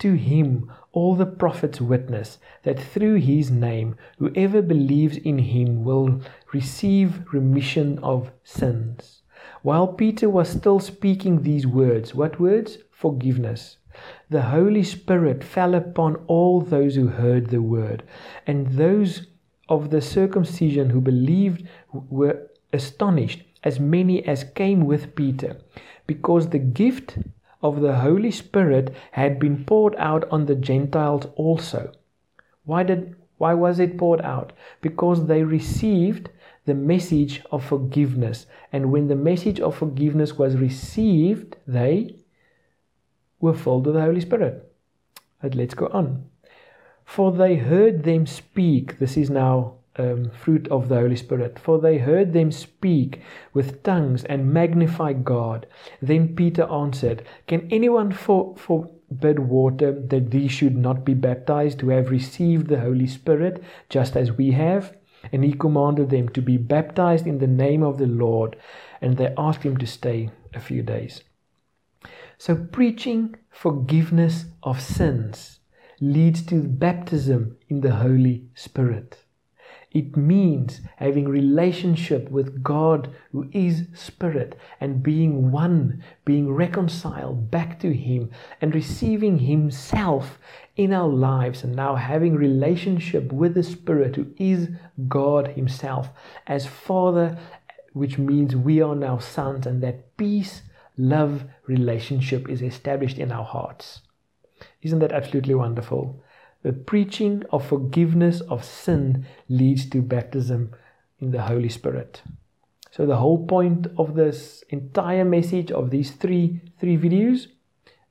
To 0.00 0.14
him 0.14 0.70
all 0.92 1.14
the 1.14 1.26
prophets 1.26 1.80
witness 1.80 2.38
that 2.62 2.80
through 2.80 3.16
his 3.16 3.50
name 3.50 3.96
whoever 4.18 4.62
believes 4.62 5.16
in 5.18 5.38
him 5.38 5.84
will 5.84 6.22
receive 6.52 7.32
remission 7.32 7.98
of 7.98 8.32
sins. 8.42 9.22
While 9.62 9.88
Peter 9.88 10.30
was 10.30 10.48
still 10.48 10.80
speaking 10.80 11.42
these 11.42 11.66
words, 11.66 12.14
what 12.14 12.40
words? 12.40 12.78
Forgiveness. 12.90 13.76
The 14.30 14.42
Holy 14.42 14.82
Spirit 14.82 15.44
fell 15.44 15.74
upon 15.74 16.16
all 16.26 16.60
those 16.60 16.94
who 16.94 17.08
heard 17.08 17.48
the 17.48 17.60
word, 17.60 18.02
and 18.46 18.68
those 18.68 19.26
of 19.68 19.90
the 19.90 20.00
circumcision 20.00 20.90
who 20.90 21.00
believed 21.00 21.68
were 21.92 22.48
astonished, 22.72 23.42
as 23.62 23.78
many 23.78 24.26
as 24.26 24.44
came 24.44 24.86
with 24.86 25.14
Peter 25.14 25.58
because 26.10 26.48
the 26.48 26.58
gift 26.58 27.18
of 27.62 27.80
the 27.80 27.94
Holy 27.98 28.32
Spirit 28.32 28.92
had 29.12 29.38
been 29.38 29.64
poured 29.64 29.94
out 29.96 30.28
on 30.28 30.46
the 30.46 30.56
Gentiles 30.56 31.26
also. 31.36 31.92
Why 32.64 32.82
did 32.82 33.14
why 33.38 33.54
was 33.54 33.78
it 33.78 33.96
poured 33.96 34.20
out? 34.22 34.52
Because 34.80 35.28
they 35.28 35.44
received 35.44 36.30
the 36.64 36.74
message 36.74 37.42
of 37.52 37.64
forgiveness. 37.64 38.46
And 38.72 38.90
when 38.90 39.06
the 39.06 39.22
message 39.30 39.60
of 39.60 39.76
forgiveness 39.76 40.36
was 40.36 40.56
received, 40.56 41.56
they 41.64 42.16
were 43.38 43.54
filled 43.54 43.86
with 43.86 43.94
the 43.94 44.02
Holy 44.02 44.20
Spirit. 44.20 44.56
But 45.40 45.54
let's 45.54 45.74
go 45.74 45.86
on. 45.92 46.24
For 47.04 47.30
they 47.30 47.54
heard 47.54 48.02
them 48.02 48.26
speak. 48.26 48.98
This 48.98 49.16
is 49.16 49.30
now 49.30 49.76
um, 50.00 50.30
fruit 50.30 50.66
of 50.68 50.88
the 50.88 50.96
Holy 50.96 51.16
Spirit. 51.16 51.58
For 51.58 51.78
they 51.78 51.98
heard 51.98 52.32
them 52.32 52.50
speak 52.50 53.20
with 53.52 53.82
tongues 53.82 54.24
and 54.24 54.52
magnify 54.52 55.12
God. 55.12 55.66
Then 56.00 56.34
Peter 56.34 56.64
answered, 56.70 57.24
Can 57.46 57.68
anyone 57.70 58.12
for, 58.12 58.54
forbid 58.56 59.38
water 59.38 59.92
that 59.92 60.30
these 60.30 60.52
should 60.52 60.76
not 60.76 61.04
be 61.04 61.14
baptized 61.14 61.80
who 61.80 61.90
have 61.90 62.10
received 62.10 62.68
the 62.68 62.80
Holy 62.80 63.06
Spirit 63.06 63.62
just 63.88 64.16
as 64.16 64.32
we 64.32 64.52
have? 64.52 64.96
And 65.32 65.44
he 65.44 65.52
commanded 65.52 66.10
them 66.10 66.30
to 66.30 66.40
be 66.40 66.56
baptized 66.56 67.26
in 67.26 67.38
the 67.38 67.46
name 67.46 67.82
of 67.82 67.98
the 67.98 68.06
Lord. 68.06 68.56
And 69.00 69.16
they 69.16 69.34
asked 69.36 69.62
him 69.62 69.76
to 69.76 69.86
stay 69.86 70.30
a 70.54 70.60
few 70.60 70.82
days. 70.82 71.22
So, 72.38 72.56
preaching 72.56 73.36
forgiveness 73.50 74.46
of 74.62 74.80
sins 74.80 75.60
leads 76.00 76.42
to 76.46 76.62
baptism 76.62 77.58
in 77.68 77.82
the 77.82 77.96
Holy 77.96 78.48
Spirit. 78.54 79.18
It 79.92 80.16
means 80.16 80.80
having 80.96 81.28
relationship 81.28 82.30
with 82.30 82.62
God 82.62 83.12
who 83.32 83.48
is 83.52 83.86
spirit 83.92 84.56
and 84.80 85.02
being 85.02 85.50
one, 85.50 86.04
being 86.24 86.52
reconciled 86.52 87.50
back 87.50 87.80
to 87.80 87.92
him 87.92 88.30
and 88.60 88.74
receiving 88.74 89.40
himself 89.40 90.38
in 90.76 90.92
our 90.92 91.08
lives 91.08 91.64
and 91.64 91.74
now 91.74 91.96
having 91.96 92.36
relationship 92.36 93.32
with 93.32 93.54
the 93.54 93.64
spirit 93.64 94.14
who 94.14 94.28
is 94.36 94.68
God 95.08 95.48
himself 95.48 96.10
as 96.46 96.66
father 96.66 97.36
which 97.92 98.18
means 98.18 98.54
we 98.54 98.80
are 98.80 98.94
now 98.94 99.18
sons 99.18 99.66
and 99.66 99.82
that 99.82 100.16
peace 100.16 100.62
love 100.96 101.44
relationship 101.66 102.48
is 102.48 102.62
established 102.62 103.18
in 103.18 103.32
our 103.32 103.44
hearts. 103.44 104.00
Isn't 104.82 105.00
that 105.00 105.12
absolutely 105.12 105.54
wonderful? 105.54 106.22
The 106.62 106.72
preaching 106.72 107.44
of 107.50 107.66
forgiveness 107.66 108.42
of 108.42 108.64
sin 108.64 109.26
leads 109.48 109.88
to 109.90 110.02
baptism 110.02 110.74
in 111.18 111.30
the 111.30 111.42
Holy 111.42 111.70
Spirit. 111.70 112.22
So 112.90 113.06
the 113.06 113.16
whole 113.16 113.46
point 113.46 113.86
of 113.96 114.14
this 114.14 114.62
entire 114.68 115.24
message 115.24 115.70
of 115.70 115.90
these 115.90 116.10
three 116.10 116.60
three 116.78 116.98
videos 116.98 117.46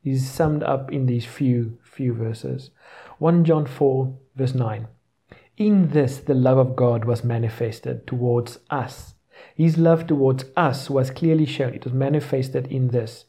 is 0.04 0.30
summed 0.30 0.64
up 0.64 0.92
in 0.92 1.06
these 1.06 1.26
few 1.26 1.78
few 1.84 2.14
verses. 2.14 2.72
1 3.20 3.44
John 3.44 3.66
4 3.66 4.16
verse 4.36 4.56
9. 4.56 4.88
In 5.58 5.90
this 5.90 6.18
the 6.18 6.34
love 6.34 6.58
of 6.58 6.76
God 6.76 7.06
was 7.06 7.24
manifested 7.24 8.08
towards 8.08 8.60
us. 8.70 9.14
His 9.54 9.78
love 9.78 10.08
towards 10.08 10.46
us 10.56 10.90
was 10.90 11.12
clearly 11.12 11.46
shown. 11.46 11.74
It 11.74 11.84
was 11.84 11.94
manifested 11.94 12.68
in 12.68 12.88
this 12.88 13.26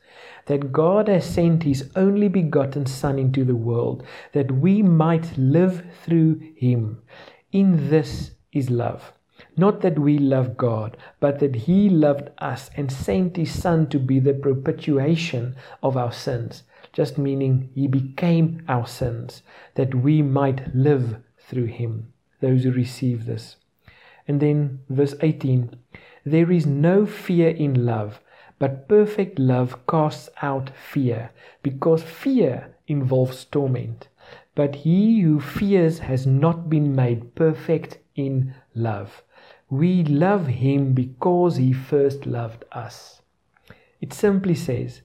that 0.47 0.73
God 0.73 1.09
has 1.09 1.25
sent 1.25 1.62
his 1.62 1.90
only 1.95 2.29
begotten 2.29 2.87
Son 2.87 3.19
into 3.19 3.45
the 3.45 3.55
world, 3.55 4.02
that 4.33 4.50
we 4.50 4.83
might 4.83 5.37
live 5.38 5.85
through 6.02 6.40
him. 6.57 7.02
In 7.52 7.90
this 7.90 8.33
is 8.52 8.71
love. 8.71 9.12
Not 9.57 9.81
that 9.81 9.99
we 9.99 10.19
love 10.19 10.57
God, 10.57 10.97
but 11.19 11.38
that 11.40 11.55
he 11.55 11.88
loved 11.88 12.31
us 12.38 12.71
and 12.76 12.90
sent 12.90 13.37
his 13.37 13.52
Son 13.52 13.88
to 13.88 13.99
be 13.99 14.19
the 14.19 14.35
propitiation 14.35 15.57
of 15.83 15.97
our 15.97 16.12
sins. 16.12 16.62
Just 16.93 17.19
meaning 17.19 17.71
he 17.75 17.87
became 17.87 18.64
our 18.69 18.87
sins, 18.87 19.43
that 19.75 19.95
we 19.95 20.23
might 20.23 20.75
live 20.75 21.17
through 21.38 21.67
him. 21.67 22.12
Those 22.40 22.64
who 22.64 22.73
receive 22.73 23.26
this. 23.26 23.57
And 24.26 24.40
then 24.40 24.81
verse 24.88 25.14
18 25.21 25.76
There 26.25 26.50
is 26.50 26.67
no 26.67 27.07
fear 27.07 27.50
in 27.50 27.85
love 27.85 28.21
but 28.61 28.87
perfect 28.87 29.40
love 29.40 29.85
casts 29.88 30.29
out 30.43 30.71
fear, 30.76 31.31
because 31.64 32.05
fear 32.05 32.76
involves 32.87 33.45
torment. 33.47 34.07
But 34.55 34.76
he 34.76 35.23
who 35.23 35.40
fears 35.40 35.99
has 35.99 36.29
not 36.29 36.71
been 36.71 36.95
made 36.95 37.35
perfect 37.35 37.99
in 38.14 38.55
love. 38.76 39.25
We 39.69 40.05
love 40.05 40.47
him 40.47 40.93
because 40.93 41.57
he 41.57 41.73
first 41.73 42.26
loved 42.26 42.64
us. 42.71 43.23
It 44.00 44.12
simply 44.12 44.55
says, 44.55 45.02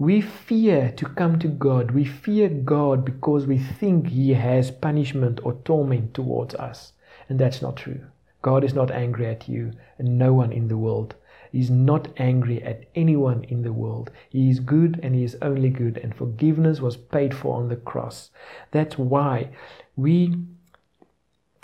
we 0.00 0.22
fear 0.22 0.92
to 0.96 1.04
come 1.04 1.38
to 1.40 1.46
God. 1.46 1.90
We 1.90 2.06
fear 2.06 2.48
God 2.48 3.04
because 3.04 3.46
we 3.46 3.58
think 3.58 4.06
He 4.06 4.32
has 4.32 4.70
punishment 4.70 5.40
or 5.44 5.52
torment 5.62 6.14
towards 6.14 6.54
us. 6.54 6.94
And 7.28 7.38
that's 7.38 7.60
not 7.60 7.76
true. 7.76 8.00
God 8.40 8.64
is 8.64 8.72
not 8.72 8.90
angry 8.90 9.26
at 9.26 9.46
you 9.46 9.72
and 9.98 10.18
no 10.18 10.32
one 10.32 10.52
in 10.52 10.68
the 10.68 10.78
world. 10.78 11.16
Is 11.52 11.70
not 11.70 12.08
angry 12.16 12.62
at 12.62 12.84
anyone 12.94 13.44
in 13.44 13.62
the 13.62 13.72
world. 13.72 14.10
He 14.28 14.50
is 14.50 14.60
good 14.60 15.00
and 15.02 15.14
He 15.14 15.24
is 15.24 15.36
only 15.42 15.70
good, 15.70 15.98
and 15.98 16.14
forgiveness 16.14 16.80
was 16.80 16.96
paid 16.96 17.34
for 17.34 17.56
on 17.56 17.68
the 17.68 17.76
cross. 17.76 18.30
That's 18.70 18.96
why 18.96 19.50
we. 19.96 20.36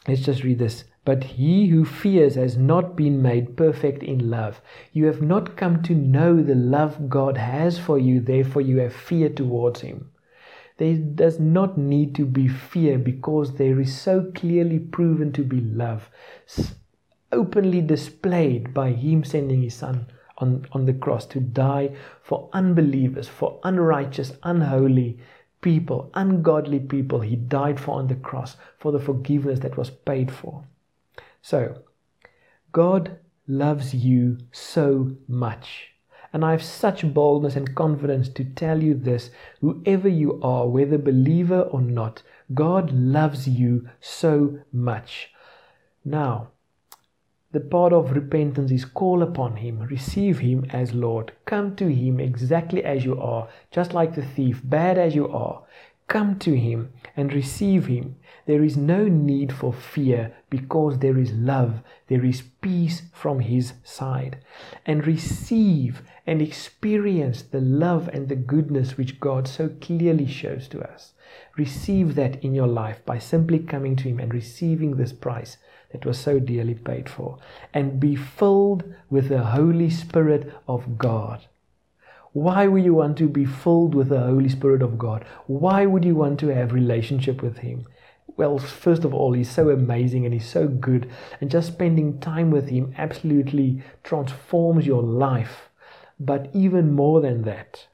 Let's 0.08 0.22
just 0.22 0.44
read 0.44 0.58
this. 0.58 0.84
But 1.04 1.22
he 1.22 1.68
who 1.68 1.84
fears 1.84 2.34
has 2.34 2.56
not 2.56 2.96
been 2.96 3.22
made 3.22 3.56
perfect 3.56 4.02
in 4.02 4.28
love. 4.28 4.60
You 4.92 5.06
have 5.06 5.22
not 5.22 5.56
come 5.56 5.80
to 5.84 5.94
know 5.94 6.42
the 6.42 6.56
love 6.56 7.08
God 7.08 7.36
has 7.36 7.78
for 7.78 7.96
you, 7.96 8.20
therefore 8.20 8.62
you 8.62 8.78
have 8.78 8.92
fear 8.92 9.28
towards 9.28 9.82
him. 9.82 10.10
There 10.78 10.96
does 10.96 11.38
not 11.38 11.78
need 11.78 12.14
to 12.16 12.26
be 12.26 12.48
fear 12.48 12.98
because 12.98 13.54
there 13.54 13.80
is 13.80 13.96
so 13.96 14.32
clearly 14.34 14.80
proven 14.80 15.32
to 15.32 15.44
be 15.44 15.60
love 15.60 16.10
openly 17.32 17.80
displayed 17.80 18.72
by 18.72 18.90
Him 18.90 19.24
sending 19.24 19.62
His 19.62 19.74
Son 19.74 20.06
on, 20.38 20.66
on 20.72 20.84
the 20.84 20.94
cross 20.94 21.26
to 21.26 21.40
die 21.40 21.96
for 22.22 22.48
unbelievers, 22.52 23.28
for 23.28 23.60
unrighteous, 23.64 24.32
unholy 24.42 25.18
people, 25.60 26.10
ungodly 26.14 26.78
people. 26.78 27.20
He 27.20 27.36
died 27.36 27.80
for 27.80 27.92
on 27.92 28.08
the 28.08 28.14
cross 28.14 28.56
for 28.78 28.92
the 28.92 29.00
forgiveness 29.00 29.60
that 29.60 29.76
was 29.76 29.90
paid 29.90 30.30
for. 30.30 30.64
So, 31.42 31.82
God 32.72 33.18
loves 33.48 33.94
you 33.94 34.38
so 34.52 35.16
much. 35.26 35.88
And 36.32 36.44
I 36.44 36.50
have 36.50 36.62
such 36.62 37.14
boldness 37.14 37.56
and 37.56 37.74
confidence 37.74 38.28
to 38.30 38.44
tell 38.44 38.82
you 38.82 38.94
this 38.94 39.30
whoever 39.60 40.08
you 40.08 40.40
are, 40.42 40.68
whether 40.68 40.98
believer 40.98 41.62
or 41.62 41.80
not, 41.80 42.22
God 42.52 42.92
loves 42.92 43.48
you 43.48 43.88
so 44.00 44.58
much. 44.72 45.30
Now, 46.04 46.48
the 47.56 47.60
part 47.60 47.90
of 47.90 48.14
repentance 48.14 48.70
is 48.70 48.84
call 48.84 49.22
upon 49.22 49.56
Him, 49.56 49.80
receive 49.84 50.40
Him 50.40 50.66
as 50.68 50.92
Lord, 50.92 51.32
come 51.46 51.74
to 51.76 51.86
Him 51.90 52.20
exactly 52.20 52.84
as 52.84 53.02
you 53.02 53.18
are, 53.18 53.48
just 53.70 53.94
like 53.94 54.14
the 54.14 54.26
thief, 54.26 54.60
bad 54.62 54.98
as 54.98 55.14
you 55.14 55.26
are. 55.30 55.62
Come 56.06 56.38
to 56.40 56.54
Him 56.54 56.92
and 57.16 57.32
receive 57.32 57.86
Him. 57.86 58.16
There 58.44 58.62
is 58.62 58.76
no 58.76 59.08
need 59.08 59.54
for 59.54 59.72
fear 59.72 60.34
because 60.50 60.98
there 60.98 61.16
is 61.16 61.32
love, 61.32 61.80
there 62.08 62.26
is 62.26 62.42
peace 62.60 63.04
from 63.14 63.40
His 63.40 63.72
side. 63.82 64.36
And 64.84 65.06
receive 65.06 66.02
and 66.26 66.42
experience 66.42 67.40
the 67.40 67.62
love 67.62 68.06
and 68.08 68.28
the 68.28 68.36
goodness 68.36 68.98
which 68.98 69.18
God 69.18 69.48
so 69.48 69.70
clearly 69.80 70.26
shows 70.26 70.68
to 70.68 70.82
us. 70.82 71.14
Receive 71.56 72.16
that 72.16 72.44
in 72.44 72.54
your 72.54 72.68
life 72.68 73.00
by 73.06 73.18
simply 73.18 73.60
coming 73.60 73.96
to 73.96 74.10
Him 74.10 74.20
and 74.20 74.34
receiving 74.34 74.96
this 74.96 75.14
price 75.14 75.56
that 75.92 76.04
was 76.04 76.18
so 76.18 76.38
dearly 76.38 76.74
paid 76.74 77.08
for, 77.08 77.38
and 77.72 78.00
be 78.00 78.16
filled 78.16 78.84
with 79.10 79.28
the 79.28 79.44
Holy 79.44 79.90
Spirit 79.90 80.52
of 80.68 80.98
God. 80.98 81.46
Why 82.32 82.66
would 82.66 82.84
you 82.84 82.94
want 82.94 83.16
to 83.18 83.28
be 83.28 83.46
filled 83.46 83.94
with 83.94 84.10
the 84.10 84.20
Holy 84.20 84.50
Spirit 84.50 84.82
of 84.82 84.98
God? 84.98 85.24
Why 85.46 85.86
would 85.86 86.04
you 86.04 86.14
want 86.14 86.38
to 86.40 86.48
have 86.48 86.72
relationship 86.72 87.40
with 87.42 87.58
Him? 87.58 87.86
Well, 88.36 88.58
first 88.58 89.04
of 89.04 89.14
all, 89.14 89.32
He's 89.32 89.50
so 89.50 89.70
amazing 89.70 90.26
and 90.26 90.34
He's 90.34 90.48
so 90.48 90.68
good, 90.68 91.10
and 91.40 91.50
just 91.50 91.68
spending 91.68 92.20
time 92.20 92.50
with 92.50 92.68
Him 92.68 92.94
absolutely 92.98 93.82
transforms 94.04 94.86
your 94.86 95.02
life. 95.02 95.70
But 96.20 96.50
even 96.52 96.92
more 96.92 97.20
than 97.20 97.42
that, 97.42 97.86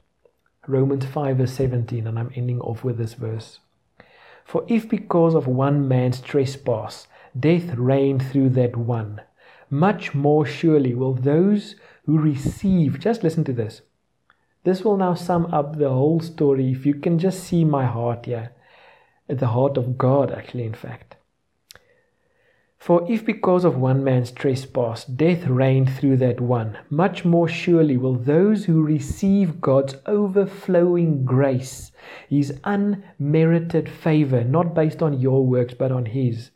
Romans 0.66 1.05
5 1.05 1.37
verse 1.37 1.52
17, 1.52 2.07
and 2.07 2.18
I'm 2.18 2.33
ending 2.35 2.61
off 2.61 2.83
with 2.83 2.98
this 2.98 3.14
verse. 3.14 3.61
For 4.44 4.64
if 4.68 4.88
because 4.88 5.35
of 5.35 5.46
one 5.46 5.87
man's 5.87 6.20
trespass 6.20 7.07
death 7.38 7.75
reigned 7.75 8.23
through 8.23 8.51
that 8.51 8.77
one. 8.77 9.21
Much 9.71 10.14
more 10.14 10.45
surely 10.45 10.95
will 10.95 11.14
those 11.14 11.77
who 12.05 12.18
receive, 12.18 13.01
just 13.01 13.23
listen 13.23 13.45
to 13.45 13.53
this. 13.53 13.83
This 14.64 14.85
will 14.85 14.97
now 14.97 15.14
sum 15.14 15.47
up 15.47 15.77
the 15.77 15.90
whole 15.90 16.21
story. 16.21 16.71
If 16.71 16.87
you 16.87 16.95
can 16.95 17.18
just 17.18 17.42
see 17.42 17.64
my 17.64 17.87
heart 17.87 18.27
here, 18.27 18.53
the 19.27 19.49
heart 19.49 19.77
of 19.77 19.99
God, 19.99 20.31
actually, 20.31 20.64
in 20.64 20.75
fact. 20.75 21.16
For 22.79 23.09
if 23.09 23.25
because 23.25 23.64
of 23.64 23.77
one 23.77 24.03
man's 24.03 24.33
trespass 24.33 25.05
death 25.05 25.47
reigned 25.47 25.88
through 25.88 26.16
that 26.16 26.40
one, 26.40 26.79
much 26.90 27.25
more 27.25 27.47
surely 27.47 27.97
will 27.97 28.16
those 28.16 28.64
who 28.64 28.83
receive 28.83 29.61
God's 29.61 29.95
overflowing 30.05 31.25
grace, 31.25 31.92
His 32.29 32.59
unmerited 32.64 33.88
favor, 33.88 34.42
not 34.42 34.75
based 34.75 35.01
on 35.01 35.21
your 35.21 35.47
works 35.47 35.75
but 35.75 35.92
on 35.92 36.07
His, 36.07 36.51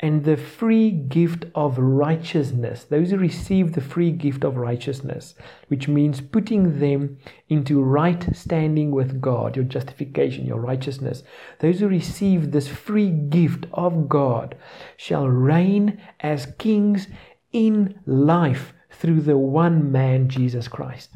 and 0.00 0.24
the 0.24 0.36
free 0.36 0.90
gift 0.90 1.46
of 1.54 1.78
righteousness. 1.78 2.84
Those 2.84 3.10
who 3.10 3.16
receive 3.16 3.72
the 3.72 3.80
free 3.80 4.10
gift 4.10 4.44
of 4.44 4.56
righteousness, 4.56 5.34
which 5.68 5.88
means 5.88 6.20
putting 6.20 6.80
them 6.80 7.18
into 7.48 7.82
right 7.82 8.26
standing 8.36 8.90
with 8.90 9.20
God, 9.20 9.56
your 9.56 9.64
justification, 9.64 10.46
your 10.46 10.60
righteousness. 10.60 11.22
Those 11.60 11.80
who 11.80 11.88
receive 11.88 12.50
this 12.50 12.68
free 12.68 13.10
gift 13.10 13.66
of 13.72 14.08
God 14.08 14.56
shall 14.96 15.28
reign 15.28 16.00
as 16.20 16.52
kings 16.58 17.06
in 17.52 17.98
life 18.06 18.74
through 18.90 19.20
the 19.20 19.38
one 19.38 19.92
man, 19.92 20.28
Jesus 20.28 20.68
Christ. 20.68 21.10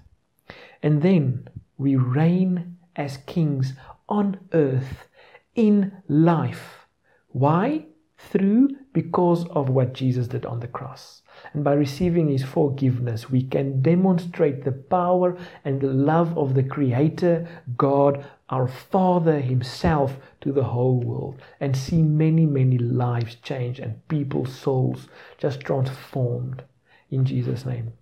And 0.82 1.02
then 1.02 1.48
we 1.76 1.96
reign 1.96 2.76
as 2.96 3.18
kings 3.26 3.72
on 4.08 4.38
earth 4.52 5.08
in 5.54 5.92
life. 6.08 6.86
Why? 7.28 7.86
Through 8.18 8.68
because 8.92 9.46
of 9.48 9.68
what 9.68 9.94
Jesus 9.94 10.26
did 10.26 10.44
on 10.44 10.60
the 10.60 10.66
cross. 10.66 11.22
And 11.54 11.62
by 11.62 11.72
receiving 11.74 12.28
His 12.28 12.42
forgiveness, 12.42 13.30
we 13.30 13.42
can 13.42 13.80
demonstrate 13.80 14.64
the 14.64 14.72
power 14.72 15.38
and 15.64 15.80
the 15.80 15.92
love 15.92 16.36
of 16.36 16.54
the 16.54 16.64
Creator, 16.64 17.48
God, 17.76 18.26
our 18.50 18.66
Father 18.66 19.40
Himself, 19.40 20.16
to 20.40 20.52
the 20.52 20.64
whole 20.64 21.00
world 21.00 21.40
and 21.60 21.76
see 21.76 22.02
many, 22.02 22.44
many 22.44 22.78
lives 22.78 23.36
change 23.36 23.78
and 23.78 24.06
people's 24.08 24.54
souls 24.54 25.08
just 25.38 25.60
transformed 25.60 26.62
in 27.10 27.24
Jesus' 27.24 27.64
name. 27.64 27.92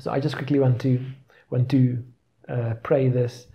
So 0.00 0.10
I 0.10 0.20
just 0.20 0.36
quickly 0.36 0.58
want 0.58 0.80
to 0.82 1.00
want 1.48 1.70
to 1.70 2.04
uh, 2.48 2.74
pray 2.82 3.08
this. 3.08 3.46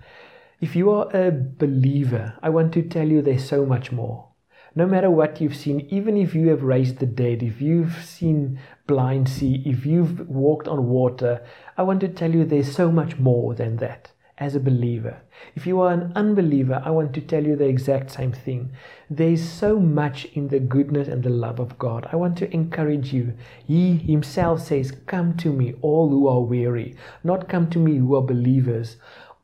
If 0.62 0.76
you 0.76 0.92
are 0.92 1.10
a 1.16 1.32
believer, 1.32 2.38
I 2.42 2.50
want 2.50 2.74
to 2.74 2.84
tell 2.84 3.08
you 3.08 3.22
there's 3.22 3.48
so 3.48 3.66
much 3.66 3.92
more 3.92 4.31
no 4.74 4.86
matter 4.86 5.10
what 5.10 5.42
you've 5.42 5.56
seen, 5.56 5.82
even 5.90 6.16
if 6.16 6.34
you 6.34 6.48
have 6.50 6.64
raised 6.64 7.00
the 7.00 7.06
dead, 7.06 7.44
if 7.44 7.62
you've 7.62 8.04
seen 8.06 8.60
blind 8.88 9.28
see, 9.28 9.62
if 9.66 9.86
you've 9.86 10.30
walked 10.30 10.68
on 10.68 10.88
water, 10.88 11.42
I 11.78 11.84
want 11.84 12.00
to 12.02 12.08
tell 12.08 12.34
you 12.34 12.46
there's 12.46 12.74
so 12.74 12.92
much 12.92 13.18
more 13.18 13.54
than 13.54 13.78
that 13.78 14.12
as 14.38 14.56
a 14.56 14.60
believer. 14.60 15.22
If 15.56 15.68
you 15.68 15.82
are 15.82 15.92
an 15.92 16.14
unbeliever, 16.16 16.82
I 16.84 16.90
want 16.90 17.14
to 17.14 17.22
tell 17.22 17.46
you 17.46 17.56
the 17.56 17.68
exact 17.68 18.10
same 18.10 18.32
thing. 18.32 18.72
There's 19.10 19.48
so 19.48 19.80
much 19.80 20.26
in 20.34 20.48
the 20.48 20.60
goodness 20.60 21.08
and 21.08 21.22
the 21.22 21.30
love 21.30 21.60
of 21.60 21.78
God. 21.78 22.08
I 22.12 22.16
want 22.16 22.38
to 22.40 22.52
encourage 22.52 23.14
you. 23.14 23.34
He 23.68 23.98
Himself 23.98 24.62
says, 24.62 24.94
Come 25.06 25.38
to 25.38 25.54
me, 25.54 25.76
all 25.82 26.10
who 26.10 26.28
are 26.28 26.42
weary, 26.42 26.96
not 27.24 27.50
come 27.50 27.70
to 27.70 27.78
me 27.78 27.98
who 27.98 28.16
are 28.16 28.24
believers 28.24 28.98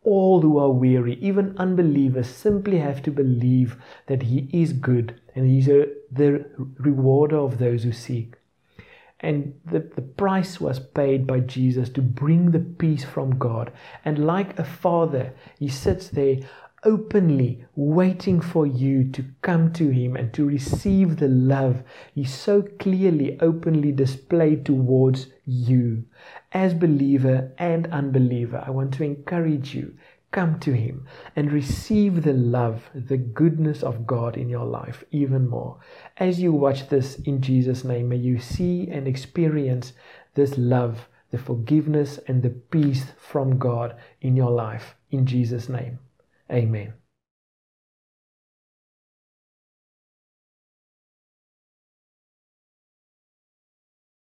all 0.07 0.39
who 0.41 0.57
are 0.57 0.71
weary, 0.71 1.15
even 1.15 1.53
unbelievers, 1.57 2.29
simply 2.29 2.79
have 2.79 3.03
to 3.03 3.11
believe 3.11 3.75
that 4.05 4.23
He 4.23 4.49
is 4.53 4.71
good 4.71 5.19
and 5.35 5.45
He's 5.45 5.67
a, 5.67 5.87
the 6.09 6.45
rewarder 6.79 7.37
of 7.37 7.57
those 7.57 7.83
who 7.83 7.91
seek. 7.91 8.35
And 9.19 9.59
the, 9.65 9.79
the 9.79 10.01
price 10.01 10.61
was 10.61 10.79
paid 10.79 11.27
by 11.27 11.41
Jesus 11.41 11.89
to 11.89 12.01
bring 12.01 12.51
the 12.51 12.59
peace 12.59 13.03
from 13.03 13.37
God. 13.37 13.73
And 14.05 14.25
like 14.25 14.57
a 14.57 14.63
father, 14.63 15.33
He 15.59 15.67
sits 15.67 16.07
there 16.07 16.37
openly 16.83 17.65
waiting 17.75 18.39
for 18.39 18.65
you 18.65 19.09
to 19.11 19.25
come 19.41 19.73
to 19.73 19.89
Him 19.89 20.15
and 20.15 20.33
to 20.33 20.45
receive 20.45 21.17
the 21.17 21.27
love 21.27 21.83
He 22.13 22.23
so 22.23 22.61
clearly, 22.61 23.37
openly 23.41 23.91
displayed 23.91 24.65
towards 24.65 25.27
you. 25.45 26.05
As 26.51 26.73
believer 26.73 27.51
and 27.57 27.87
unbeliever, 27.87 28.63
I 28.65 28.69
want 28.69 28.93
to 28.95 29.03
encourage 29.03 29.73
you 29.73 29.97
come 30.31 30.59
to 30.59 30.73
Him 30.73 31.05
and 31.35 31.51
receive 31.51 32.23
the 32.23 32.33
love, 32.33 32.89
the 32.93 33.17
goodness 33.17 33.81
of 33.81 34.05
God 34.05 34.37
in 34.37 34.49
your 34.49 34.65
life 34.65 35.03
even 35.11 35.47
more. 35.47 35.79
As 36.17 36.39
you 36.39 36.51
watch 36.51 36.89
this 36.89 37.15
in 37.15 37.41
Jesus' 37.41 37.83
name, 37.83 38.09
may 38.09 38.17
you 38.17 38.39
see 38.39 38.89
and 38.89 39.07
experience 39.07 39.93
this 40.35 40.57
love, 40.57 41.07
the 41.31 41.37
forgiveness, 41.37 42.19
and 42.27 42.43
the 42.43 42.49
peace 42.49 43.05
from 43.17 43.57
God 43.57 43.95
in 44.21 44.35
your 44.35 44.51
life. 44.51 44.95
In 45.11 45.25
Jesus' 45.25 45.69
name. 45.69 45.99
Amen. 46.51 46.93